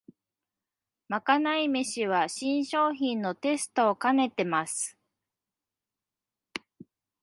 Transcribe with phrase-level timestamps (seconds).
[1.09, 4.97] まかない飯は新商品のテストをかねてます